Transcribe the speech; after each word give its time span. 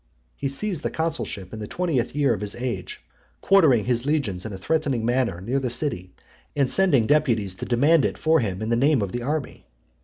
He 0.35 0.49
seized 0.49 0.81
the 0.81 0.89
consulship 0.89 1.53
in 1.53 1.59
the 1.59 1.67
twentieth 1.67 2.15
year 2.15 2.33
of 2.33 2.41
his 2.41 2.55
age, 2.55 3.03
quartering 3.39 3.85
his 3.85 4.03
legions 4.03 4.47
in 4.47 4.51
a 4.51 4.57
threatening 4.57 5.05
manner 5.05 5.39
near 5.41 5.59
the 5.59 5.69
city, 5.69 6.15
and 6.55 6.67
sending 6.67 7.05
deputies 7.05 7.53
to 7.57 7.67
demand 7.67 8.03
it 8.03 8.17
for 8.17 8.39
him 8.39 8.63
in 8.63 8.69
the 8.69 8.75
name 8.75 9.03
of 9.03 9.11
the 9.11 9.21
army. 9.21 9.67